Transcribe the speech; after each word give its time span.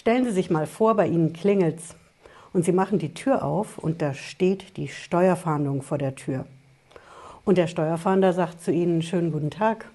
Stellen 0.00 0.24
Sie 0.24 0.30
sich 0.30 0.48
mal 0.48 0.66
vor, 0.66 0.94
bei 0.94 1.06
Ihnen 1.06 1.34
klingelt's 1.34 1.94
und 2.54 2.64
Sie 2.64 2.72
machen 2.72 2.98
die 2.98 3.12
Tür 3.12 3.44
auf 3.44 3.76
und 3.76 4.00
da 4.00 4.14
steht 4.14 4.78
die 4.78 4.88
Steuerfahndung 4.88 5.82
vor 5.82 5.98
der 5.98 6.14
Tür. 6.14 6.46
Und 7.44 7.58
der 7.58 7.66
Steuerfahnder 7.66 8.32
sagt 8.32 8.62
zu 8.62 8.72
Ihnen, 8.72 9.02
schönen 9.02 9.30
guten 9.30 9.50
Tag, 9.50 9.90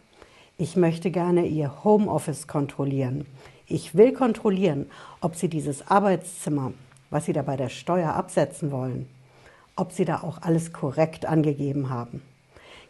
ich 0.60 0.76
möchte 0.76 1.10
gerne 1.10 1.47
Ihr 1.47 1.83
Homeoffice 1.83 2.46
kontrollieren. 2.46 3.26
Ich 3.65 3.96
will 3.96 4.13
kontrollieren, 4.13 4.91
ob 5.21 5.36
Sie 5.36 5.49
dieses 5.49 5.87
Arbeitszimmer, 5.87 6.74
was 7.10 7.26
Sie 7.26 7.33
da 7.33 7.42
bei 7.42 7.58
der 7.58 7.69
Steuer 7.69 8.13
absetzen 8.13 8.69
wollen, 8.69 9.10
ob 9.76 9.92
Sie 9.92 10.06
da 10.06 10.22
auch 10.22 10.44
alles 10.44 10.72
korrekt 10.72 11.26
angegeben 11.26 11.90
haben. 11.90 12.22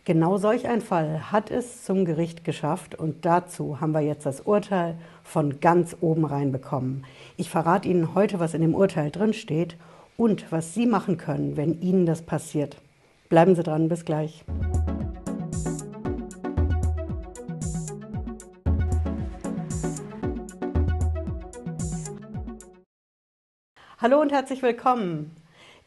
Genau 0.07 0.37
solch 0.37 0.67
ein 0.67 0.81
Fall 0.81 1.31
hat 1.31 1.49
es 1.49 1.83
zum 1.83 2.05
Gericht 2.05 2.43
geschafft 2.43 2.93
und 2.93 3.25
dazu 3.25 3.81
haben 3.81 3.91
wir 3.91 4.01
jetzt 4.01 4.27
das 4.27 4.41
Urteil 4.41 4.99
von 5.23 5.59
ganz 5.59 5.97
oben 5.99 6.25
reinbekommen. 6.25 7.07
Ich 7.37 7.49
verrate 7.49 7.89
Ihnen 7.89 8.13
heute, 8.13 8.39
was 8.39 8.53
in 8.53 8.61
dem 8.61 8.75
Urteil 8.75 9.09
drin 9.09 9.33
steht 9.33 9.77
und 10.15 10.51
was 10.51 10.75
Sie 10.75 10.85
machen 10.85 11.17
können, 11.17 11.57
wenn 11.57 11.81
Ihnen 11.81 12.05
das 12.05 12.21
passiert. 12.21 12.77
Bleiben 13.29 13.55
Sie 13.55 13.63
dran, 13.63 13.89
bis 13.89 14.05
gleich. 14.05 14.45
Hallo 23.97 24.21
und 24.21 24.31
herzlich 24.31 24.61
willkommen. 24.61 25.35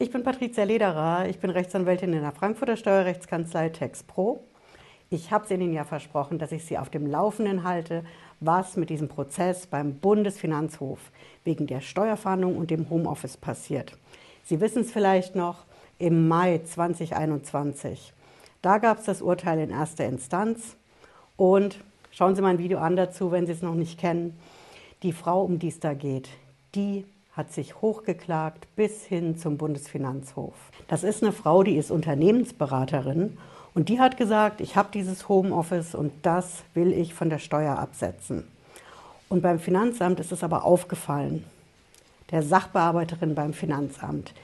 Ich 0.01 0.12
bin 0.12 0.23
Patricia 0.23 0.62
Lederer, 0.62 1.29
ich 1.29 1.41
bin 1.41 1.51
Rechtsanwältin 1.51 2.12
in 2.12 2.23
der 2.23 2.30
Frankfurter 2.30 2.77
Steuerrechtskanzlei 2.77 3.70
TexPro. 3.70 4.38
Ich 5.11 5.33
habe 5.33 5.45
es 5.45 5.51
Ihnen 5.51 5.73
ja 5.73 5.83
versprochen, 5.83 6.38
dass 6.38 6.52
ich 6.52 6.65
Sie 6.65 6.79
auf 6.79 6.88
dem 6.88 7.05
Laufenden 7.05 7.65
halte, 7.65 8.05
was 8.38 8.77
mit 8.77 8.91
diesem 8.91 9.09
Prozess 9.09 9.66
beim 9.66 9.95
Bundesfinanzhof 9.95 11.01
wegen 11.43 11.66
der 11.66 11.80
Steuerfahndung 11.80 12.57
und 12.57 12.71
dem 12.71 12.88
Homeoffice 12.91 13.37
passiert. 13.37 13.98
Sie 14.45 14.61
wissen 14.61 14.82
es 14.82 14.93
vielleicht 14.93 15.35
noch, 15.35 15.65
im 15.99 16.29
Mai 16.29 16.60
2021. 16.65 18.12
Da 18.62 18.79
gab 18.79 18.99
es 18.99 19.07
das 19.07 19.21
Urteil 19.21 19.59
in 19.59 19.71
erster 19.71 20.07
Instanz 20.07 20.77
und 21.37 21.77
schauen 22.12 22.37
Sie 22.37 22.43
mal 22.43 22.51
ein 22.51 22.59
Video 22.59 22.79
an 22.79 22.95
dazu, 22.95 23.33
wenn 23.33 23.46
Sie 23.46 23.52
es 23.52 23.62
noch 23.62 23.74
nicht 23.74 23.99
kennen. 23.99 24.38
Die 25.02 25.12
Frau, 25.12 25.43
um 25.43 25.59
die 25.59 25.68
es 25.68 25.80
da 25.80 25.95
geht, 25.95 26.29
die 26.77 27.05
hat 27.38 27.52
sich 27.52 27.80
hochgeklagt 27.80 28.66
bis 28.74 29.04
hin 29.04 29.38
zum 29.38 29.58
Bundesfinanzhof. 29.58 30.54
Das 30.88 31.04
ist 31.04 31.22
eine 31.22 31.30
Frau, 31.30 31.62
die 31.62 31.76
ist 31.76 31.92
Unternehmensberaterin 31.92 33.38
und 33.74 33.88
die 33.88 34.00
hat 34.00 34.16
gesagt, 34.16 34.60
ich 34.60 34.74
habe 34.74 34.88
dieses 34.92 35.28
Homeoffice 35.28 35.94
und 35.94 36.12
das 36.22 36.64
will 36.74 36.92
ich 36.92 37.14
von 37.14 37.30
der 37.30 37.38
Steuer 37.38 37.78
absetzen. 37.78 38.42
Und 39.28 39.40
beim 39.40 39.60
Finanzamt 39.60 40.18
ist 40.18 40.32
es 40.32 40.42
aber 40.42 40.64
aufgefallen, 40.64 41.44
der 42.32 42.42
Sachbearbeiterin 42.42 43.36
beim 43.36 43.52
Finanzamt, 43.52 44.34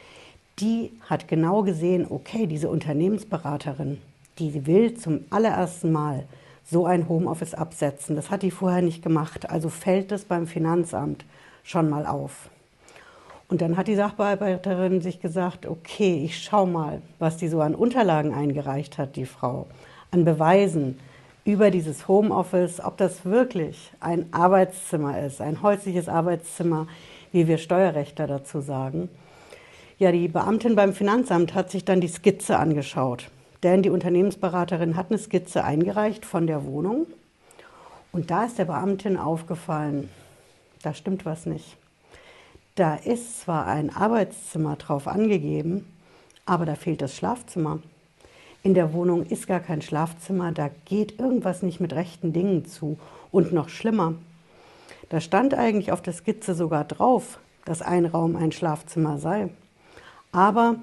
die 0.61 0.93
hat 1.11 1.27
genau 1.27 1.63
gesehen, 1.63 2.07
okay, 2.09 2.47
diese 2.47 2.69
Unternehmensberaterin, 2.69 4.01
die 4.39 4.67
will 4.67 4.95
zum 4.95 5.25
allerersten 5.31 5.91
Mal 5.91 6.27
so 6.65 6.87
ein 6.87 7.09
Homeoffice 7.09 7.55
absetzen. 7.55 8.15
Das 8.15 8.31
hat 8.31 8.43
die 8.43 8.53
vorher 8.53 8.83
nicht 8.83 9.03
gemacht. 9.03 9.51
Also 9.51 9.69
fällt 9.69 10.13
es 10.13 10.25
beim 10.25 10.47
Finanzamt 10.47 11.25
schon 11.65 11.91
mal 11.91 12.07
auf. 12.07 12.49
Und 13.49 13.61
dann 13.61 13.77
hat 13.77 13.89
die 13.89 13.95
Sachbearbeiterin 13.95 15.01
sich 15.01 15.21
gesagt, 15.21 15.67
okay, 15.67 16.23
ich 16.25 16.43
schau 16.43 16.67
mal, 16.67 17.03
was 17.19 17.37
die 17.37 17.49
so 17.49 17.61
an 17.61 17.75
Unterlagen 17.75 18.33
eingereicht 18.33 18.99
hat, 18.99 19.17
die 19.17 19.27
Frau, 19.27 19.67
an 20.11 20.25
Beweisen 20.25 20.99
über 21.45 21.71
dieses 21.71 22.09
Homeoffice, 22.09 22.81
ob 22.81 22.97
das 22.97 23.25
wirklich 23.25 23.93
ein 24.01 24.33
Arbeitszimmer 24.33 25.21
ist, 25.21 25.41
ein 25.41 25.63
häusliches 25.63 26.09
Arbeitszimmer, 26.09 26.87
wie 27.33 27.47
wir 27.47 27.59
Steuerrechter 27.59 28.27
dazu 28.27 28.61
sagen. 28.61 29.11
Ja, 29.99 30.11
die 30.11 30.29
Beamtin 30.29 30.75
beim 30.75 30.95
Finanzamt 30.95 31.55
hat 31.55 31.71
sich 31.71 31.85
dann 31.85 32.01
die 32.01 32.09
Skizze 32.09 32.59
angeschaut, 32.59 33.29
denn 33.63 33.83
die 33.83 33.91
Unternehmensberaterin 33.91 34.97
hat 34.97 35.11
eine 35.11 35.19
Skizze 35.19 35.65
eingereicht 35.65 36.25
von 36.25 36.47
der 36.47 36.65
Wohnung 36.65 37.07
und 38.11 38.31
da 38.31 38.45
ist 38.45 38.59
der 38.59 38.65
Beamtin 38.65 39.17
aufgefallen, 39.17 40.09
da 40.83 40.95
stimmt 40.95 41.27
was 41.27 41.47
nicht. 41.47 41.77
Da 42.77 42.97
ist 42.97 43.41
zwar 43.41 43.67
ein 43.67 43.95
Arbeitszimmer 43.95 44.75
drauf 44.75 45.07
angegeben, 45.07 45.87
aber 46.45 46.67
da 46.67 46.75
fehlt 46.75 47.03
das 47.03 47.15
Schlafzimmer. 47.15 47.79
In 48.65 48.75
der 48.75 48.93
Wohnung 48.93 49.25
ist 49.25 49.47
gar 49.47 49.61
kein 49.61 49.81
Schlafzimmer, 49.81 50.51
da 50.51 50.71
geht 50.85 51.21
irgendwas 51.21 51.63
nicht 51.63 51.79
mit 51.79 51.93
rechten 51.93 52.33
Dingen 52.33 52.67
zu. 52.67 52.99
Und 53.31 53.53
noch 53.53 53.69
schlimmer, 53.69 54.15
da 55.09 55.21
stand 55.21 55.55
eigentlich 55.55 55.93
auf 55.93 56.03
der 56.03 56.15
Skizze 56.15 56.57
sogar 56.57 56.85
drauf, 56.85 57.39
dass 57.65 57.81
ein 57.81 58.07
Raum 58.07 58.35
ein 58.35 58.51
Schlafzimmer 58.51 59.19
sei. 59.19 59.51
Aber 60.33 60.77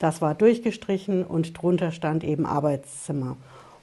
das 0.00 0.20
war 0.20 0.34
durchgestrichen 0.34 1.22
und 1.22 1.62
drunter 1.62 1.92
stand 1.92 2.24
eben 2.24 2.46
Arbeitszimmer. 2.46 3.36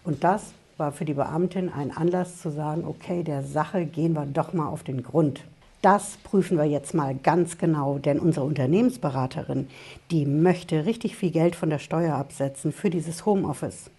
Und 0.03 0.25
das 0.25 0.51
war 0.75 0.91
für 0.91 1.05
die 1.05 1.13
Beamtin 1.13 1.71
ein 1.71 1.95
Anlass 1.95 2.41
zu 2.41 2.51
sagen, 2.51 2.83
okay, 2.85 3.23
der 3.23 3.43
Sache 3.43 3.85
gehen 3.85 4.11
wir 4.11 4.25
doch 4.25 4.51
mal 4.51 4.67
auf 4.67 4.83
den 4.83 5.03
Grund. 5.03 5.45
Das 5.85 6.17
prüfen 6.23 6.57
wir 6.57 6.65
jetzt 6.65 6.95
mal 6.95 7.13
ganz 7.13 7.59
genau, 7.59 7.99
denn 7.99 8.17
unsere 8.17 8.43
Unternehmensberaterin, 8.43 9.67
die 10.09 10.25
möchte 10.25 10.87
richtig 10.87 11.15
viel 11.15 11.29
Geld 11.29 11.55
von 11.55 11.69
der 11.69 11.77
Steuer 11.77 12.15
absetzen 12.15 12.71
für 12.71 12.89
dieses 12.89 13.27
Homeoffice. 13.27 13.91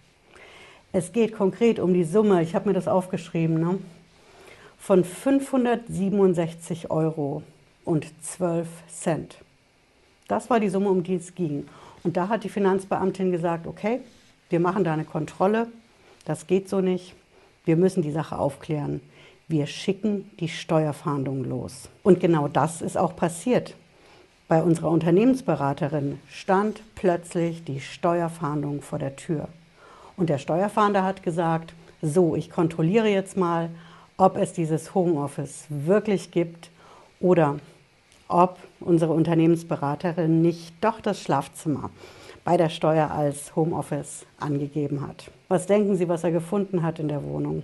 Es 0.91 1.13
geht 1.13 1.31
konkret 1.31 1.79
um 1.79 1.93
die 1.93 2.03
Summe, 2.03 2.43
ich 2.43 2.55
habe 2.55 2.67
mir 2.67 2.73
das 2.73 2.89
aufgeschrieben, 2.89 3.61
ne? 3.61 3.79
von 4.77 5.05
567 5.05 6.91
Euro 6.91 7.41
und 7.85 8.05
12 8.21 8.67
Cent. 8.91 9.37
Das 10.27 10.49
war 10.49 10.59
die 10.59 10.67
Summe, 10.67 10.89
um 10.89 11.03
die 11.03 11.15
es 11.15 11.35
ging. 11.35 11.69
Und 12.03 12.17
da 12.17 12.27
hat 12.27 12.43
die 12.43 12.49
Finanzbeamtin 12.49 13.31
gesagt, 13.31 13.65
okay, 13.65 14.01
wir 14.49 14.59
machen 14.59 14.83
da 14.83 14.91
eine 14.91 15.05
Kontrolle, 15.05 15.69
das 16.25 16.47
geht 16.47 16.67
so 16.67 16.81
nicht, 16.81 17.15
wir 17.63 17.77
müssen 17.77 18.01
die 18.01 18.11
Sache 18.11 18.37
aufklären 18.37 18.99
wir 19.47 19.65
schicken 19.65 20.29
die 20.39 20.49
Steuerfahndung 20.49 21.45
los. 21.45 21.89
Und 22.03 22.19
genau 22.19 22.47
das 22.47 22.81
ist 22.81 22.97
auch 22.97 23.15
passiert. 23.15 23.75
Bei 24.47 24.61
unserer 24.61 24.89
Unternehmensberaterin 24.89 26.19
stand 26.29 26.81
plötzlich 26.95 27.63
die 27.63 27.79
Steuerfahndung 27.79 28.81
vor 28.81 28.99
der 28.99 29.15
Tür. 29.15 29.47
Und 30.17 30.29
der 30.29 30.37
Steuerfahnder 30.37 31.03
hat 31.03 31.23
gesagt, 31.23 31.73
so, 32.01 32.35
ich 32.35 32.49
kontrolliere 32.49 33.07
jetzt 33.07 33.37
mal, 33.37 33.69
ob 34.17 34.37
es 34.37 34.53
dieses 34.53 34.93
Homeoffice 34.93 35.65
wirklich 35.69 36.31
gibt 36.31 36.69
oder 37.19 37.57
ob 38.27 38.57
unsere 38.79 39.13
Unternehmensberaterin 39.13 40.41
nicht 40.41 40.73
doch 40.81 40.99
das 40.99 41.21
Schlafzimmer 41.21 41.89
bei 42.43 42.57
der 42.57 42.69
Steuer 42.69 43.11
als 43.11 43.55
Homeoffice 43.55 44.25
angegeben 44.39 45.05
hat. 45.07 45.29
Was 45.47 45.67
denken 45.67 45.95
Sie, 45.95 46.07
was 46.07 46.23
er 46.23 46.31
gefunden 46.31 46.83
hat 46.83 46.99
in 46.99 47.07
der 47.07 47.23
Wohnung? 47.23 47.63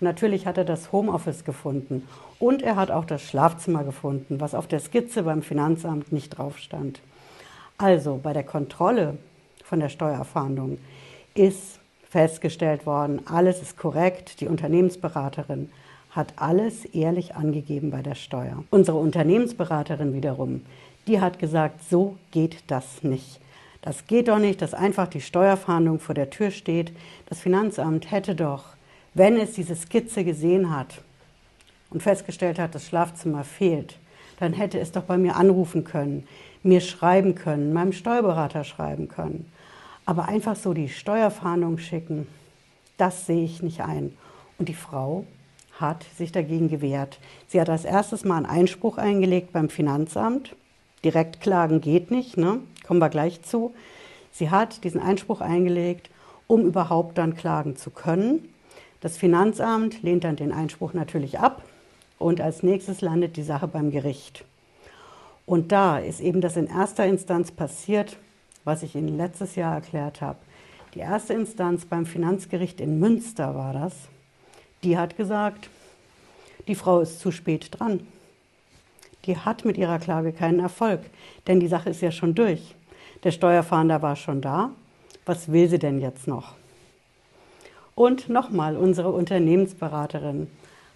Natürlich 0.00 0.46
hat 0.46 0.56
er 0.56 0.64
das 0.64 0.92
Homeoffice 0.92 1.44
gefunden 1.44 2.08
und 2.38 2.62
er 2.62 2.76
hat 2.76 2.90
auch 2.90 3.04
das 3.04 3.22
Schlafzimmer 3.22 3.84
gefunden, 3.84 4.40
was 4.40 4.54
auf 4.54 4.66
der 4.66 4.80
Skizze 4.80 5.24
beim 5.24 5.42
Finanzamt 5.42 6.10
nicht 6.10 6.30
drauf 6.30 6.58
stand. 6.58 7.00
Also 7.76 8.18
bei 8.22 8.32
der 8.32 8.44
Kontrolle 8.44 9.18
von 9.64 9.80
der 9.80 9.90
Steuerfahndung 9.90 10.78
ist 11.34 11.78
festgestellt 12.08 12.86
worden, 12.86 13.20
alles 13.26 13.62
ist 13.62 13.76
korrekt, 13.76 14.40
die 14.40 14.48
Unternehmensberaterin 14.48 15.70
hat 16.10 16.32
alles 16.36 16.84
ehrlich 16.86 17.36
angegeben 17.36 17.90
bei 17.90 18.02
der 18.02 18.16
Steuer. 18.16 18.64
Unsere 18.70 18.98
Unternehmensberaterin 18.98 20.12
wiederum, 20.12 20.62
die 21.06 21.20
hat 21.20 21.38
gesagt, 21.38 21.80
so 21.88 22.16
geht 22.32 22.64
das 22.66 23.02
nicht. 23.02 23.40
Das 23.82 24.06
geht 24.06 24.28
doch 24.28 24.38
nicht, 24.38 24.60
dass 24.60 24.74
einfach 24.74 25.06
die 25.06 25.20
Steuerfahndung 25.20 26.00
vor 26.00 26.14
der 26.14 26.30
Tür 26.30 26.50
steht. 26.50 26.92
Das 27.26 27.40
Finanzamt 27.40 28.10
hätte 28.10 28.34
doch 28.34 28.64
wenn 29.14 29.36
es 29.36 29.52
diese 29.52 29.76
Skizze 29.76 30.24
gesehen 30.24 30.74
hat 30.74 31.02
und 31.90 32.02
festgestellt 32.02 32.58
hat, 32.58 32.74
das 32.74 32.86
Schlafzimmer 32.86 33.44
fehlt, 33.44 33.96
dann 34.38 34.52
hätte 34.52 34.78
es 34.78 34.92
doch 34.92 35.02
bei 35.02 35.18
mir 35.18 35.36
anrufen 35.36 35.84
können, 35.84 36.26
mir 36.62 36.80
schreiben 36.80 37.34
können, 37.34 37.72
meinem 37.72 37.92
Steuerberater 37.92 38.64
schreiben 38.64 39.08
können. 39.08 39.50
Aber 40.06 40.28
einfach 40.28 40.56
so 40.56 40.72
die 40.72 40.88
Steuerfahndung 40.88 41.78
schicken, 41.78 42.26
das 42.96 43.26
sehe 43.26 43.44
ich 43.44 43.62
nicht 43.62 43.80
ein. 43.80 44.16
Und 44.58 44.68
die 44.68 44.74
Frau 44.74 45.24
hat 45.78 46.04
sich 46.16 46.32
dagegen 46.32 46.68
gewehrt. 46.68 47.18
Sie 47.48 47.60
hat 47.60 47.70
als 47.70 47.84
erstes 47.84 48.24
mal 48.24 48.36
einen 48.36 48.46
Einspruch 48.46 48.98
eingelegt 48.98 49.52
beim 49.52 49.70
Finanzamt. 49.70 50.54
Direkt 51.04 51.40
klagen 51.40 51.80
geht 51.80 52.10
nicht, 52.10 52.36
ne? 52.36 52.60
kommen 52.86 53.00
wir 53.00 53.08
gleich 53.08 53.42
zu. 53.42 53.72
Sie 54.32 54.50
hat 54.50 54.84
diesen 54.84 55.00
Einspruch 55.00 55.40
eingelegt, 55.40 56.10
um 56.46 56.66
überhaupt 56.66 57.16
dann 57.18 57.36
klagen 57.36 57.76
zu 57.76 57.90
können. 57.90 58.48
Das 59.00 59.16
Finanzamt 59.16 60.02
lehnt 60.02 60.24
dann 60.24 60.36
den 60.36 60.52
Einspruch 60.52 60.92
natürlich 60.92 61.38
ab 61.38 61.62
und 62.18 62.40
als 62.40 62.62
nächstes 62.62 63.00
landet 63.00 63.36
die 63.36 63.42
Sache 63.42 63.66
beim 63.66 63.90
Gericht. 63.90 64.44
Und 65.46 65.72
da 65.72 65.98
ist 65.98 66.20
eben 66.20 66.40
das 66.40 66.56
in 66.56 66.66
erster 66.66 67.06
Instanz 67.06 67.50
passiert, 67.50 68.18
was 68.64 68.82
ich 68.82 68.94
Ihnen 68.94 69.16
letztes 69.16 69.56
Jahr 69.56 69.74
erklärt 69.74 70.20
habe. 70.20 70.38
Die 70.94 71.00
erste 71.00 71.34
Instanz 71.34 71.86
beim 71.86 72.04
Finanzgericht 72.04 72.80
in 72.80 72.98
Münster 72.98 73.54
war 73.54 73.72
das. 73.72 73.94
Die 74.82 74.98
hat 74.98 75.16
gesagt, 75.16 75.70
die 76.68 76.74
Frau 76.74 77.00
ist 77.00 77.20
zu 77.20 77.32
spät 77.32 77.68
dran. 77.78 78.06
die 79.26 79.36
hat 79.36 79.64
mit 79.66 79.76
ihrer 79.76 79.98
Klage 79.98 80.32
keinen 80.32 80.60
Erfolg, 80.60 81.00
denn 81.46 81.60
die 81.60 81.68
Sache 81.68 81.90
ist 81.90 82.00
ja 82.00 82.10
schon 82.10 82.34
durch. 82.34 82.74
Der 83.22 83.32
Steuerfahnder 83.32 84.00
war 84.00 84.16
schon 84.16 84.40
da. 84.40 84.70
Was 85.26 85.52
will 85.52 85.68
sie 85.68 85.78
denn 85.78 86.00
jetzt 86.00 86.26
noch? 86.26 86.54
Und 87.94 88.28
nochmal, 88.28 88.76
unsere 88.76 89.10
Unternehmensberaterin 89.10 90.48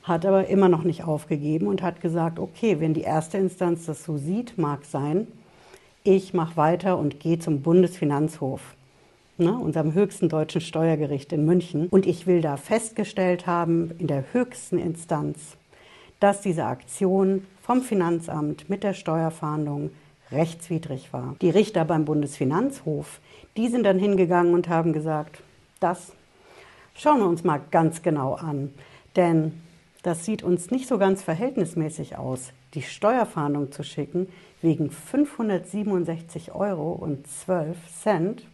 hat 0.02 0.26
aber 0.26 0.48
immer 0.48 0.68
noch 0.68 0.84
nicht 0.84 1.04
aufgegeben 1.04 1.66
und 1.66 1.82
hat 1.82 2.00
gesagt, 2.00 2.38
okay, 2.38 2.78
wenn 2.80 2.94
die 2.94 3.02
erste 3.02 3.38
Instanz 3.38 3.86
das 3.86 4.04
so 4.04 4.18
sieht, 4.18 4.58
mag 4.58 4.84
sein, 4.84 5.26
ich 6.04 6.34
mache 6.34 6.58
weiter 6.58 6.98
und 6.98 7.20
gehe 7.20 7.38
zum 7.38 7.62
Bundesfinanzhof, 7.62 8.60
ne, 9.38 9.58
unserem 9.58 9.94
höchsten 9.94 10.28
deutschen 10.28 10.60
Steuergericht 10.60 11.32
in 11.32 11.46
München. 11.46 11.88
Und 11.88 12.04
ich 12.06 12.26
will 12.26 12.42
da 12.42 12.58
festgestellt 12.58 13.46
haben, 13.46 13.92
in 13.98 14.06
der 14.06 14.24
höchsten 14.32 14.78
Instanz, 14.78 15.56
dass 16.20 16.42
diese 16.42 16.66
Aktion 16.66 17.46
vom 17.62 17.80
Finanzamt 17.80 18.68
mit 18.68 18.82
der 18.82 18.92
Steuerfahndung 18.92 19.90
rechtswidrig 20.30 21.12
war. 21.12 21.36
Die 21.40 21.50
Richter 21.50 21.86
beim 21.86 22.04
Bundesfinanzhof, 22.04 23.20
die 23.56 23.68
sind 23.68 23.84
dann 23.84 23.98
hingegangen 23.98 24.52
und 24.52 24.68
haben 24.68 24.92
gesagt, 24.92 25.42
das 25.80 26.12
schauen 26.94 27.20
wir 27.20 27.26
uns 27.26 27.44
mal 27.44 27.60
ganz 27.70 28.02
genau 28.02 28.34
an. 28.34 28.72
Denn 29.16 29.60
das 30.02 30.24
sieht 30.24 30.42
uns 30.42 30.70
nicht 30.70 30.88
so 30.88 30.98
ganz 30.98 31.22
verhältnismäßig 31.22 32.16
aus, 32.16 32.52
die 32.74 32.82
Steuerfahndung 32.82 33.72
zu 33.72 33.82
schicken 33.82 34.28
wegen 34.60 34.90
567 34.90 36.54
Euro 36.54 36.92
und 36.92 37.26
12 37.26 37.76
Cent. 38.02 38.46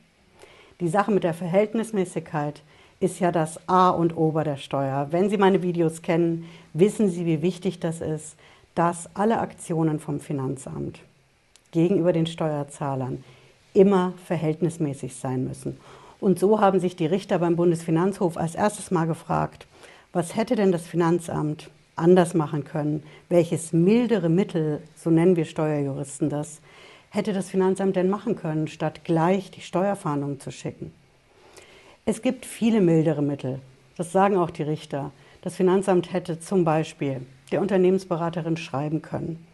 Die 0.80 0.88
Sache 0.88 1.10
mit 1.10 1.24
der 1.24 1.34
Verhältnismäßigkeit 1.34 2.62
ist 3.00 3.18
ja 3.18 3.32
das 3.32 3.68
A 3.68 3.90
und 3.90 4.16
O 4.16 4.32
bei 4.32 4.44
der 4.44 4.56
Steuer. 4.56 5.08
Wenn 5.10 5.30
Sie 5.30 5.38
meine 5.38 5.62
Videos 5.62 6.02
kennen, 6.02 6.46
wissen 6.74 7.08
Sie, 7.08 7.26
wie 7.26 7.42
wichtig 7.42 7.80
das 7.80 8.00
ist, 8.00 8.36
dass 8.74 9.14
alle 9.16 9.40
Aktionen 9.40 9.98
vom 9.98 10.20
Finanzamt 10.20 11.00
gegenüber 11.72 12.12
den 12.12 12.26
Steuerzahlern 12.26 13.24
immer 13.72 14.12
verhältnismäßig 14.26 15.16
sein 15.16 15.44
müssen. 15.44 15.78
Und 16.20 16.38
so 16.38 16.60
haben 16.60 16.80
sich 16.80 16.96
die 16.96 17.06
Richter 17.06 17.38
beim 17.38 17.56
Bundesfinanzhof 17.56 18.36
als 18.36 18.54
erstes 18.54 18.90
Mal 18.90 19.06
gefragt, 19.06 19.66
was 20.12 20.36
hätte 20.36 20.54
denn 20.54 20.72
das 20.72 20.86
Finanzamt 20.86 21.70
anders 21.96 22.34
machen 22.34 22.64
können? 22.64 23.02
Welches 23.28 23.72
mildere 23.72 24.28
Mittel, 24.28 24.82
so 24.94 25.10
nennen 25.10 25.36
wir 25.36 25.44
Steuerjuristen 25.44 26.28
das, 26.28 26.60
hätte 27.10 27.32
das 27.32 27.48
Finanzamt 27.48 27.96
denn 27.96 28.10
machen 28.10 28.36
können, 28.36 28.68
statt 28.68 29.04
gleich 29.04 29.50
die 29.50 29.62
Steuerfahndung 29.62 30.40
zu 30.40 30.50
schicken? 30.50 30.92
Es 32.04 32.22
gibt 32.22 32.44
viele 32.44 32.80
mildere 32.80 33.22
Mittel. 33.22 33.60
Das 33.96 34.12
sagen 34.12 34.36
auch 34.36 34.50
die 34.50 34.62
Richter. 34.62 35.12
Das 35.42 35.56
Finanzamt 35.56 36.12
hätte 36.12 36.40
zum 36.40 36.64
Beispiel 36.64 37.22
der 37.50 37.60
Unternehmensberaterin 37.60 38.56
schreiben 38.56 39.02
können 39.02 39.44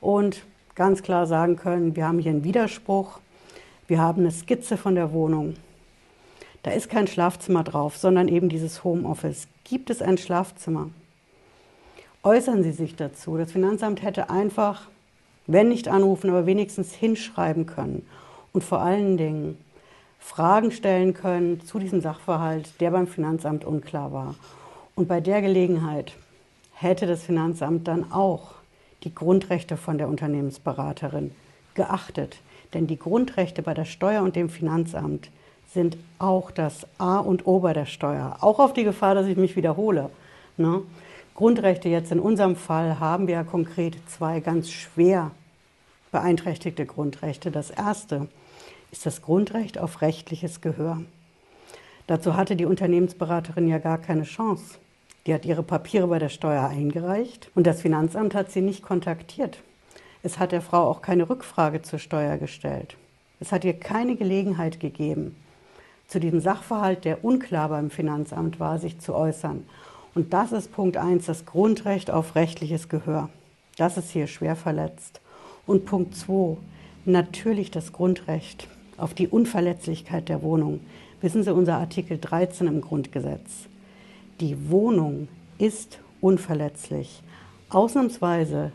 und 0.00 0.44
ganz 0.74 1.02
klar 1.02 1.26
sagen 1.26 1.56
können, 1.56 1.96
wir 1.96 2.06
haben 2.06 2.18
hier 2.18 2.32
einen 2.32 2.44
Widerspruch, 2.44 3.20
wir 3.86 4.00
haben 4.00 4.20
eine 4.20 4.30
Skizze 4.30 4.76
von 4.76 4.94
der 4.94 5.12
Wohnung. 5.12 5.54
Da 6.64 6.70
ist 6.70 6.88
kein 6.88 7.06
Schlafzimmer 7.06 7.62
drauf, 7.62 7.98
sondern 7.98 8.26
eben 8.26 8.48
dieses 8.48 8.84
Homeoffice. 8.84 9.48
Gibt 9.64 9.90
es 9.90 10.00
ein 10.00 10.16
Schlafzimmer? 10.16 10.88
Äußern 12.22 12.62
Sie 12.62 12.72
sich 12.72 12.96
dazu. 12.96 13.36
Das 13.36 13.52
Finanzamt 13.52 14.02
hätte 14.02 14.30
einfach, 14.30 14.88
wenn 15.46 15.68
nicht 15.68 15.88
anrufen, 15.88 16.30
aber 16.30 16.46
wenigstens 16.46 16.94
hinschreiben 16.94 17.66
können. 17.66 18.08
Und 18.54 18.64
vor 18.64 18.80
allen 18.80 19.18
Dingen 19.18 19.58
Fragen 20.18 20.70
stellen 20.70 21.12
können 21.12 21.60
zu 21.60 21.78
diesem 21.78 22.00
Sachverhalt, 22.00 22.80
der 22.80 22.92
beim 22.92 23.08
Finanzamt 23.08 23.66
unklar 23.66 24.14
war. 24.14 24.34
Und 24.94 25.06
bei 25.06 25.20
der 25.20 25.42
Gelegenheit 25.42 26.14
hätte 26.72 27.06
das 27.06 27.24
Finanzamt 27.24 27.86
dann 27.88 28.10
auch 28.10 28.54
die 29.02 29.14
Grundrechte 29.14 29.76
von 29.76 29.98
der 29.98 30.08
Unternehmensberaterin 30.08 31.32
geachtet. 31.74 32.38
Denn 32.72 32.86
die 32.86 32.98
Grundrechte 32.98 33.60
bei 33.60 33.74
der 33.74 33.84
Steuer 33.84 34.22
und 34.22 34.34
dem 34.34 34.48
Finanzamt 34.48 35.28
sind 35.74 35.98
auch 36.18 36.50
das 36.50 36.86
A 36.98 37.18
und 37.18 37.46
O 37.46 37.58
bei 37.58 37.72
der 37.72 37.84
Steuer. 37.84 38.38
Auch 38.40 38.60
auf 38.60 38.72
die 38.72 38.84
Gefahr, 38.84 39.14
dass 39.14 39.26
ich 39.26 39.36
mich 39.36 39.56
wiederhole. 39.56 40.08
Ne? 40.56 40.82
Grundrechte 41.34 41.88
jetzt 41.88 42.12
in 42.12 42.20
unserem 42.20 42.54
Fall 42.54 43.00
haben 43.00 43.26
wir 43.26 43.34
ja 43.34 43.44
konkret 43.44 43.96
zwei 44.08 44.40
ganz 44.40 44.70
schwer 44.70 45.32
beeinträchtigte 46.12 46.86
Grundrechte. 46.86 47.50
Das 47.50 47.70
erste 47.70 48.28
ist 48.92 49.04
das 49.04 49.20
Grundrecht 49.20 49.76
auf 49.78 50.00
rechtliches 50.00 50.60
Gehör. 50.60 51.02
Dazu 52.06 52.36
hatte 52.36 52.54
die 52.54 52.66
Unternehmensberaterin 52.66 53.66
ja 53.66 53.78
gar 53.78 53.98
keine 53.98 54.22
Chance. 54.22 54.78
Die 55.26 55.34
hat 55.34 55.44
ihre 55.44 55.64
Papiere 55.64 56.06
bei 56.06 56.20
der 56.20 56.28
Steuer 56.28 56.68
eingereicht 56.68 57.50
und 57.54 57.66
das 57.66 57.80
Finanzamt 57.80 58.34
hat 58.34 58.52
sie 58.52 58.60
nicht 58.60 58.82
kontaktiert. 58.82 59.58
Es 60.22 60.38
hat 60.38 60.52
der 60.52 60.62
Frau 60.62 60.88
auch 60.88 61.02
keine 61.02 61.28
Rückfrage 61.28 61.82
zur 61.82 61.98
Steuer 61.98 62.36
gestellt. 62.36 62.96
Es 63.40 63.50
hat 63.50 63.64
ihr 63.64 63.74
keine 63.74 64.14
Gelegenheit 64.14 64.78
gegeben, 64.78 65.34
zu 66.06 66.20
diesem 66.20 66.40
Sachverhalt, 66.40 67.04
der 67.04 67.24
unklar 67.24 67.68
beim 67.68 67.90
Finanzamt 67.90 68.60
war, 68.60 68.78
sich 68.78 68.98
zu 68.98 69.14
äußern. 69.14 69.64
Und 70.14 70.32
das 70.32 70.52
ist 70.52 70.72
Punkt 70.72 70.96
1, 70.96 71.26
das 71.26 71.44
Grundrecht 71.44 72.10
auf 72.10 72.36
rechtliches 72.36 72.88
Gehör. 72.88 73.30
Das 73.76 73.96
ist 73.96 74.10
hier 74.10 74.26
schwer 74.26 74.54
verletzt. 74.54 75.20
Und 75.66 75.86
Punkt 75.86 76.14
2, 76.14 76.56
natürlich 77.04 77.70
das 77.70 77.92
Grundrecht 77.92 78.68
auf 78.96 79.14
die 79.14 79.28
Unverletzlichkeit 79.28 80.28
der 80.28 80.42
Wohnung. 80.42 80.80
Wissen 81.20 81.42
Sie, 81.42 81.52
unser 81.52 81.78
Artikel 81.78 82.18
13 82.18 82.66
im 82.66 82.80
Grundgesetz. 82.80 83.66
Die 84.40 84.70
Wohnung 84.70 85.28
ist 85.58 85.98
unverletzlich. 86.20 87.22
Ausnahmsweise 87.70 88.72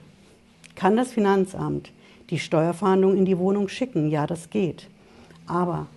kann 0.75 0.97
das 0.97 1.13
Finanzamt 1.13 1.91
die 2.29 2.39
Steuerfahndung 2.39 3.15
in 3.15 3.25
die 3.25 3.37
Wohnung 3.37 3.69
schicken. 3.69 4.09
Ja, 4.09 4.27
das 4.27 4.49
geht. 4.49 4.87
Aber 5.47 5.87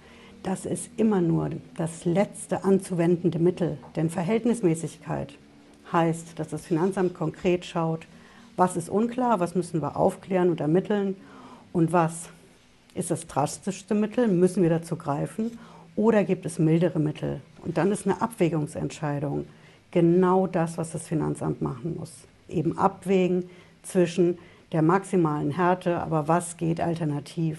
das 0.42 0.66
ist 0.66 0.90
immer 0.96 1.20
nur 1.20 1.50
das 1.76 2.04
letzte 2.04 2.64
anzuwendende 2.64 3.38
Mittel. 3.38 3.78
Denn 3.96 4.10
Verhältnismäßigkeit 4.10 5.34
heißt, 5.92 6.38
dass 6.38 6.48
das 6.48 6.66
Finanzamt 6.66 7.14
konkret 7.14 7.64
schaut, 7.64 8.06
was 8.56 8.76
ist 8.76 8.88
unklar, 8.88 9.40
was 9.40 9.54
müssen 9.54 9.80
wir 9.80 9.96
aufklären 9.96 10.50
und 10.50 10.60
ermitteln 10.60 11.16
und 11.72 11.92
was 11.92 12.28
ist 12.94 13.10
das 13.10 13.26
drastischste 13.26 13.94
Mittel? 13.94 14.28
Müssen 14.28 14.62
wir 14.62 14.70
dazu 14.70 14.96
greifen? 14.96 15.58
Oder 15.96 16.24
gibt 16.24 16.44
es 16.44 16.58
mildere 16.58 16.98
Mittel? 16.98 17.40
Und 17.64 17.78
dann 17.78 17.92
ist 17.92 18.06
eine 18.06 18.20
Abwägungsentscheidung 18.20 19.46
genau 19.90 20.46
das, 20.46 20.78
was 20.78 20.92
das 20.92 21.06
Finanzamt 21.06 21.62
machen 21.62 21.96
muss. 21.96 22.12
Eben 22.48 22.76
abwägen 22.76 23.48
zwischen 23.82 24.38
der 24.72 24.82
maximalen 24.82 25.50
Härte, 25.50 25.98
aber 26.00 26.28
was 26.28 26.56
geht 26.56 26.80
alternativ, 26.80 27.58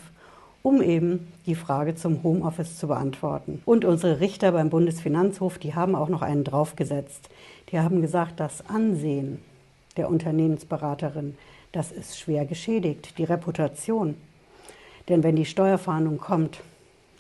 um 0.63 0.82
eben 0.82 1.32
die 1.46 1.55
Frage 1.55 1.93
zum 1.93 2.24
Homeoffice 2.24 2.77
zu 2.77 2.88
beantworten. 2.88 3.62
Und 3.65 3.86
unsere 3.86 4.22
Richter 4.22 4.53
beim 4.53 4.70
Bundesfinanzhof, 4.70 5.60
die 5.60 5.75
haben 5.75 5.93
auch 5.93 6.10
noch 6.10 6.22
einen 6.22 6.46
draufgesetzt. 6.46 7.29
Die 7.70 7.79
haben 7.79 8.01
gesagt, 8.01 8.39
das 8.39 8.67
Ansehen 8.67 9.39
der 9.98 10.10
Unternehmensberaterin, 10.10 11.36
das 11.74 11.91
ist 11.91 12.17
schwer 12.17 12.46
geschädigt, 12.46 13.17
die 13.17 13.25
Reputation. 13.25 14.15
Denn 15.10 15.22
wenn 15.22 15.36
die 15.36 15.46
Steuerfahndung 15.46 16.17
kommt, 16.17 16.62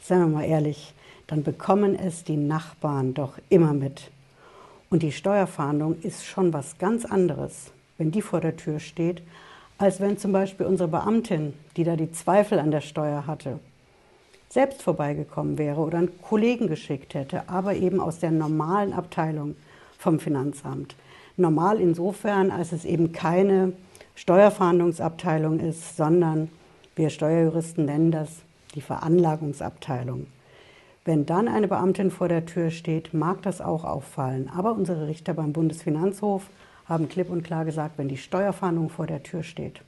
seien 0.01 0.19
wir 0.19 0.27
mal 0.27 0.45
ehrlich, 0.45 0.93
dann 1.27 1.43
bekommen 1.43 1.97
es 1.97 2.23
die 2.23 2.37
Nachbarn 2.37 3.13
doch 3.13 3.37
immer 3.49 3.73
mit. 3.73 4.09
Und 4.89 5.03
die 5.03 5.11
Steuerfahndung 5.11 5.99
ist 6.01 6.25
schon 6.25 6.53
was 6.53 6.77
ganz 6.77 7.03
anderes, 7.03 7.71
wenn 7.97 8.11
die 8.11 8.21
vor 8.21 8.39
der 8.39 8.55
Tür 8.55 8.79
steht, 8.79 9.21
als 9.77 9.99
wenn 9.99 10.17
zum 10.17 10.31
Beispiel 10.31 10.65
unsere 10.65 10.89
Beamtin, 10.89 11.53
die 11.75 11.83
da 11.83 11.95
die 11.95 12.11
Zweifel 12.11 12.59
an 12.59 12.71
der 12.71 12.81
Steuer 12.81 13.27
hatte, 13.27 13.59
selbst 14.49 14.83
vorbeigekommen 14.83 15.57
wäre 15.57 15.81
oder 15.81 15.97
einen 15.97 16.21
Kollegen 16.21 16.67
geschickt 16.67 17.15
hätte, 17.15 17.49
aber 17.49 17.75
eben 17.75 17.99
aus 17.99 18.19
der 18.19 18.31
normalen 18.31 18.93
Abteilung 18.93 19.55
vom 19.97 20.19
Finanzamt. 20.19 20.95
Normal 21.37 21.79
insofern, 21.79 22.51
als 22.51 22.71
es 22.71 22.85
eben 22.85 23.11
keine 23.11 23.73
Steuerfahndungsabteilung 24.15 25.59
ist, 25.59 25.97
sondern 25.97 26.49
wir 26.95 27.09
Steuerjuristen 27.09 27.85
nennen 27.85 28.11
das 28.11 28.29
die 28.75 28.81
Veranlagungsabteilung. 28.81 30.27
Wenn 31.05 31.25
dann 31.25 31.47
eine 31.47 31.67
Beamtin 31.67 32.11
vor 32.11 32.27
der 32.27 32.45
Tür 32.45 32.69
steht, 32.69 33.13
mag 33.13 33.41
das 33.41 33.59
auch 33.59 33.83
auffallen. 33.83 34.49
Aber 34.55 34.73
unsere 34.73 35.07
Richter 35.07 35.33
beim 35.33 35.51
Bundesfinanzhof 35.51 36.43
haben 36.87 37.09
klipp 37.09 37.29
und 37.29 37.43
klar 37.43 37.65
gesagt, 37.65 37.97
wenn 37.97 38.09
die 38.09 38.17
Steuerfahndung 38.17 38.89
vor 38.89 39.07
der 39.07 39.23
Tür 39.23 39.43
steht, 39.43 39.81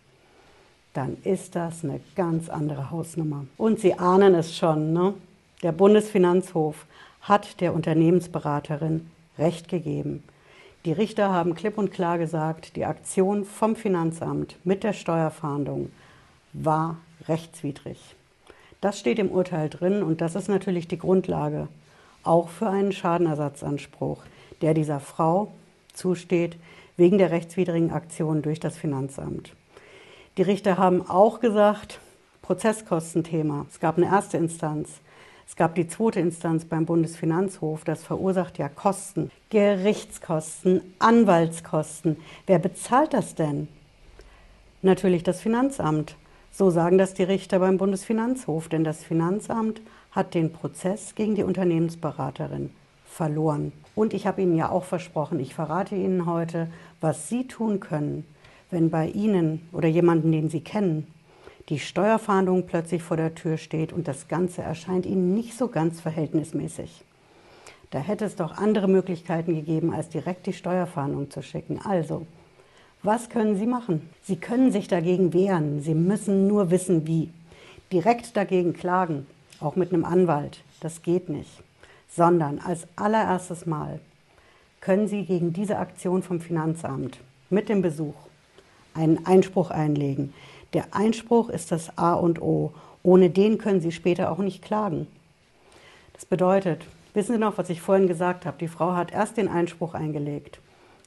dann 0.94 1.18
ist 1.24 1.56
das 1.56 1.84
eine 1.84 2.00
ganz 2.16 2.50
andere 2.50 2.90
Hausnummer. 2.90 3.46
Und 3.58 3.80
Sie 3.80 4.00
ahnen 4.00 4.34
es 4.34 4.56
schon, 4.56 4.94
ne? 4.94 5.14
der 5.62 5.74
Bundesfinanzhof 5.74 6.86
hat 7.22 7.60
der 7.60 7.74
Unternehmensberaterin 7.74 9.10
Recht 9.38 9.68
gegeben. 9.68 10.24
Die 10.86 10.94
Richter 10.94 11.34
haben 11.34 11.56
klipp 11.56 11.78
und 11.78 11.92
klar 11.92 12.18
gesagt, 12.18 12.76
die 12.76 12.86
Aktion 12.86 13.44
vom 13.44 13.76
Finanzamt 13.76 14.56
mit 14.64 14.84
der 14.84 14.94
Steuerfahndung 14.94 15.92
war 16.54 16.98
rechtswidrig. 17.28 18.16
Das 18.82 19.00
steht 19.00 19.18
im 19.20 19.32
Urteil 19.32 19.70
drin 19.70 20.04
und 20.04 20.22
das 20.22 20.36
ist 20.36 20.48
natürlich 20.48 20.88
die 20.88 21.00
Grundlage 21.00 21.68
auch 22.24 22.50
für 22.50 22.70
einen 22.70 22.92
Schadenersatzanspruch, 22.92 24.22
der 24.62 24.74
dieser 24.74 25.00
Frau 25.00 25.52
zusteht 25.94 26.56
wegen 26.98 27.18
der 27.18 27.32
rechtswidrigen 27.32 27.92
Aktion 27.92 28.42
durch 28.42 28.60
das 28.60 28.78
Finanzamt. 28.78 29.54
Die 30.38 30.42
Richter 30.42 30.78
haben 30.78 31.08
auch 31.08 31.40
gesagt, 31.40 32.00
Prozesskostenthema. 32.42 33.66
Es 33.70 33.80
gab 33.80 33.98
eine 33.98 34.08
erste 34.08 34.38
Instanz. 34.38 34.90
Es 35.48 35.56
gab 35.56 35.76
die 35.76 35.88
zweite 35.88 36.20
Instanz 36.20 36.66
beim 36.66 36.86
Bundesfinanzhof. 36.86 37.84
Das 37.84 38.04
verursacht 38.04 38.58
ja 38.58 38.70
Kosten, 38.70 39.32
Gerichtskosten, 39.50 40.82
Anwaltskosten. 41.00 42.18
Wer 42.48 42.60
bezahlt 42.60 43.14
das 43.14 43.36
denn? 43.36 43.68
Natürlich 44.82 45.24
das 45.24 45.42
Finanzamt. 45.42 46.16
So 46.52 46.70
sagen 46.70 46.98
das 46.98 47.14
die 47.14 47.24
Richter 47.24 47.60
beim 47.60 47.78
Bundesfinanzhof, 47.78 48.70
denn 48.70 48.84
das 48.84 49.04
Finanzamt 49.04 49.82
hat 50.12 50.34
den 50.34 50.54
Prozess 50.54 51.16
gegen 51.16 51.36
die 51.36 51.44
Unternehmensberaterin 51.44 52.72
verloren. 53.16 53.72
Und 53.96 54.14
ich 54.14 54.28
habe 54.28 54.42
Ihnen 54.42 54.58
ja 54.58 54.70
auch 54.70 54.84
versprochen, 54.84 55.40
ich 55.40 55.56
verrate 55.56 55.96
Ihnen 55.96 56.26
heute, 56.26 56.68
was 57.00 57.30
Sie 57.30 57.48
tun 57.48 57.80
können, 57.80 58.26
wenn 58.72 58.90
bei 58.90 59.08
Ihnen 59.08 59.68
oder 59.72 59.88
jemanden, 59.88 60.34
den 60.34 60.50
Sie 60.50 60.60
kennen, 60.60 61.08
die 61.70 61.80
Steuerfahndung 61.80 62.68
plötzlich 62.68 63.02
vor 63.02 63.16
der 63.16 63.34
Tür 63.34 63.58
steht 63.58 63.94
und 63.94 64.08
das 64.08 64.28
Ganze 64.28 64.64
erscheint 64.64 65.06
Ihnen 65.06 65.34
nicht 65.34 65.58
so 65.58 65.70
ganz 65.70 66.02
verhältnismäßig. 66.02 67.04
Da 67.90 68.00
hätte 68.00 68.26
es 68.26 68.36
doch 68.36 68.58
andere 68.58 68.90
Möglichkeiten 68.90 69.56
gegeben, 69.56 69.94
als 69.94 70.10
direkt 70.10 70.46
die 70.46 70.54
Steuerfahndung 70.54 71.32
zu 71.32 71.42
schicken. 71.42 71.80
Also, 71.84 72.28
was 73.02 73.30
können 73.30 73.56
Sie 73.56 73.66
machen? 73.66 74.10
Sie 74.24 74.36
können 74.36 74.72
sich 74.74 74.90
dagegen 74.90 75.34
wehren. 75.34 75.82
Sie 75.82 75.96
müssen 75.96 76.48
nur 76.48 76.70
wissen, 76.70 77.08
wie. 77.08 77.30
Direkt 77.94 78.36
dagegen 78.36 78.74
klagen, 78.74 79.26
auch 79.62 79.78
mit 79.78 79.94
einem 79.94 80.04
Anwalt, 80.04 80.64
das 80.82 81.02
geht 81.02 81.30
nicht. 81.30 81.64
Sondern 82.08 82.60
als 82.60 82.88
allererstes 82.96 83.66
Mal 83.66 84.00
können 84.82 85.08
Sie 85.08 85.26
gegen 85.26 85.52
diese 85.52 85.78
Aktion 85.78 86.22
vom 86.22 86.40
Finanzamt 86.40 87.20
mit 87.50 87.70
dem 87.70 87.82
Besuch 87.82 88.16
einen 88.94 89.26
Einspruch 89.26 89.72
einlegen. 89.72 90.34
Der 90.74 90.94
Einspruch 90.94 91.50
ist 91.50 91.72
das 91.72 91.98
A 91.98 92.14
und 92.14 92.42
O. 92.42 92.74
Ohne 93.04 93.30
den 93.30 93.58
können 93.58 93.82
Sie 93.82 93.92
später 93.92 94.32
auch 94.32 94.40
nicht 94.40 94.62
klagen. 94.64 95.08
Das 96.14 96.26
bedeutet, 96.26 96.86
wissen 97.14 97.34
Sie 97.34 97.40
noch, 97.40 97.58
was 97.58 97.70
ich 97.70 97.82
vorhin 97.82 98.08
gesagt 98.08 98.46
habe? 98.46 98.58
Die 98.60 98.68
Frau 98.68 98.94
hat 98.94 99.12
erst 99.12 99.38
den 99.38 99.48
Einspruch 99.48 99.94
eingelegt. 99.94 100.60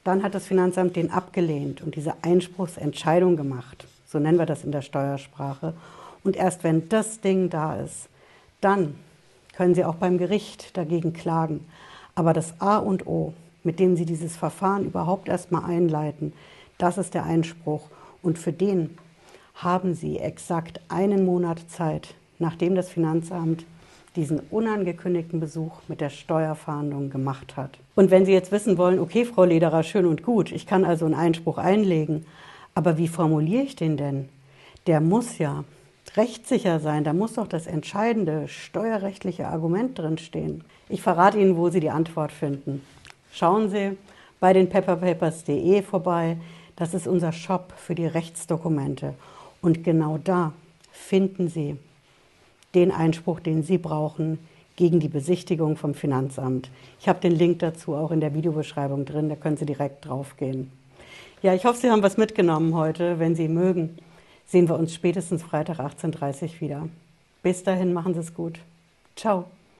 Dann 0.04 0.22
hat 0.22 0.34
das 0.34 0.46
Finanzamt 0.46 0.96
den 0.96 1.10
abgelehnt 1.10 1.82
und 1.82 1.96
diese 1.96 2.14
Einspruchsentscheidung 2.22 3.36
gemacht. 3.36 3.86
So 4.06 4.18
nennen 4.18 4.38
wir 4.38 4.46
das 4.46 4.64
in 4.64 4.72
der 4.72 4.82
Steuersprache. 4.82 5.74
Und 6.24 6.36
erst 6.36 6.64
wenn 6.64 6.88
das 6.88 7.20
Ding 7.20 7.50
da 7.50 7.76
ist, 7.76 8.08
dann 8.60 8.94
können 9.58 9.74
Sie 9.74 9.84
auch 9.84 9.96
beim 9.96 10.18
Gericht 10.18 10.76
dagegen 10.76 11.12
klagen. 11.12 11.66
Aber 12.14 12.32
das 12.32 12.60
A 12.60 12.76
und 12.76 13.08
O, 13.08 13.34
mit 13.64 13.80
dem 13.80 13.96
Sie 13.96 14.04
dieses 14.04 14.36
Verfahren 14.36 14.84
überhaupt 14.84 15.28
erstmal 15.28 15.64
einleiten, 15.64 16.32
das 16.78 16.96
ist 16.96 17.12
der 17.12 17.24
Einspruch. 17.24 17.88
Und 18.22 18.38
für 18.38 18.52
den 18.52 18.96
haben 19.56 19.94
Sie 19.94 20.20
exakt 20.20 20.80
einen 20.88 21.24
Monat 21.24 21.58
Zeit, 21.68 22.14
nachdem 22.38 22.76
das 22.76 22.88
Finanzamt 22.88 23.66
diesen 24.14 24.38
unangekündigten 24.52 25.40
Besuch 25.40 25.72
mit 25.88 26.00
der 26.00 26.10
Steuerfahndung 26.10 27.10
gemacht 27.10 27.56
hat. 27.56 27.80
Und 27.96 28.12
wenn 28.12 28.26
Sie 28.26 28.32
jetzt 28.32 28.52
wissen 28.52 28.78
wollen, 28.78 29.00
okay, 29.00 29.24
Frau 29.24 29.42
Lederer, 29.42 29.82
schön 29.82 30.06
und 30.06 30.22
gut, 30.22 30.52
ich 30.52 30.68
kann 30.68 30.84
also 30.84 31.04
einen 31.04 31.16
Einspruch 31.16 31.58
einlegen, 31.58 32.26
aber 32.76 32.96
wie 32.96 33.08
formuliere 33.08 33.64
ich 33.64 33.74
den 33.74 33.96
denn? 33.96 34.28
Der 34.86 35.00
muss 35.00 35.38
ja 35.38 35.64
rechtssicher 36.16 36.80
sein, 36.80 37.04
da 37.04 37.12
muss 37.12 37.34
doch 37.34 37.46
das 37.46 37.66
entscheidende 37.66 38.48
steuerrechtliche 38.48 39.48
Argument 39.48 39.98
drinstehen. 39.98 40.64
Ich 40.88 41.02
verrate 41.02 41.38
Ihnen, 41.38 41.56
wo 41.56 41.70
Sie 41.70 41.80
die 41.80 41.90
Antwort 41.90 42.32
finden. 42.32 42.82
Schauen 43.32 43.68
Sie 43.68 43.96
bei 44.40 44.52
den 44.52 44.68
pepperpapers.de 44.68 45.82
vorbei. 45.82 46.36
Das 46.76 46.94
ist 46.94 47.06
unser 47.06 47.32
Shop 47.32 47.72
für 47.76 47.94
die 47.94 48.06
Rechtsdokumente. 48.06 49.14
Und 49.60 49.84
genau 49.84 50.18
da 50.22 50.52
finden 50.92 51.48
Sie 51.48 51.76
den 52.74 52.92
Einspruch, 52.92 53.40
den 53.40 53.62
Sie 53.62 53.78
brauchen 53.78 54.38
gegen 54.76 55.00
die 55.00 55.08
Besichtigung 55.08 55.76
vom 55.76 55.94
Finanzamt. 55.94 56.70
Ich 57.00 57.08
habe 57.08 57.20
den 57.20 57.32
Link 57.32 57.58
dazu 57.58 57.94
auch 57.94 58.12
in 58.12 58.20
der 58.20 58.34
Videobeschreibung 58.34 59.04
drin, 59.04 59.28
da 59.28 59.34
können 59.34 59.56
Sie 59.56 59.66
direkt 59.66 60.06
draufgehen. 60.06 60.70
Ja, 61.42 61.54
ich 61.54 61.64
hoffe, 61.64 61.80
Sie 61.80 61.90
haben 61.90 62.02
was 62.02 62.16
mitgenommen 62.16 62.74
heute. 62.74 63.18
Wenn 63.18 63.34
Sie 63.34 63.48
mögen, 63.48 63.98
sehen 64.48 64.68
wir 64.68 64.78
uns 64.78 64.94
spätestens 64.94 65.42
Freitag 65.42 65.78
18.30 65.78 66.44
Uhr 66.54 66.60
wieder. 66.60 66.88
Bis 67.42 67.62
dahin, 67.62 67.92
machen 67.92 68.14
Sie 68.14 68.20
es 68.20 68.34
gut. 68.34 68.58
Ciao. 69.14 69.46